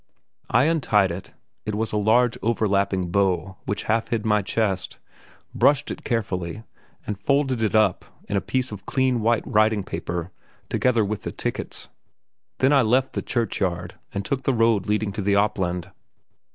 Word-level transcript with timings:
I 0.49 0.63
untied 0.63 1.11
it 1.11 1.35
it 1.63 1.75
was 1.75 1.91
a 1.91 1.95
large 1.95 2.35
overlapping 2.41 3.11
bow 3.11 3.57
which 3.65 3.83
hid 3.83 4.09
half 4.11 4.25
my 4.25 4.41
chest, 4.41 4.97
brushed 5.53 5.91
it 5.91 6.03
carefully, 6.03 6.63
and 7.05 7.19
folded 7.19 7.61
it 7.61 7.75
up 7.75 8.05
in 8.27 8.35
a 8.35 8.41
piece 8.41 8.71
of 8.71 8.87
clean 8.87 9.21
white 9.21 9.43
writing 9.45 9.83
paper, 9.83 10.31
together 10.69 11.05
with 11.05 11.21
the 11.21 11.31
tickets. 11.31 11.87
Then 12.57 12.73
I 12.73 12.81
left 12.81 13.13
the 13.13 13.21
churchyard 13.21 13.93
and 14.11 14.25
took 14.25 14.41
the 14.41 14.53
road 14.53 14.87
leading 14.87 15.11
to 15.11 15.21
the 15.21 15.33
Opland. 15.35 15.91